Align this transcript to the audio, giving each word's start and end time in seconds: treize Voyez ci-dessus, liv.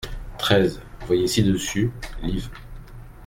treize 0.39 0.81
Voyez 1.05 1.27
ci-dessus, 1.27 1.91
liv. 2.23 2.49